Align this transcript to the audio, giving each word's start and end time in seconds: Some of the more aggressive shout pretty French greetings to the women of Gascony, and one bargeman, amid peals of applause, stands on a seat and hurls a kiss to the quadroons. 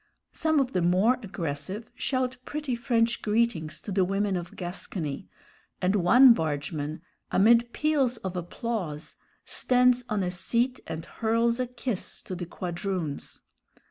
Some 0.33 0.59
of 0.59 0.73
the 0.73 0.81
more 0.81 1.19
aggressive 1.21 1.91
shout 1.93 2.35
pretty 2.43 2.73
French 2.75 3.21
greetings 3.21 3.79
to 3.81 3.91
the 3.91 4.03
women 4.03 4.35
of 4.35 4.55
Gascony, 4.55 5.29
and 5.79 5.95
one 5.95 6.33
bargeman, 6.33 7.03
amid 7.29 7.71
peals 7.71 8.17
of 8.17 8.35
applause, 8.35 9.17
stands 9.45 10.03
on 10.09 10.23
a 10.23 10.31
seat 10.31 10.79
and 10.87 11.05
hurls 11.05 11.59
a 11.59 11.67
kiss 11.67 12.23
to 12.23 12.33
the 12.33 12.47
quadroons. 12.47 13.43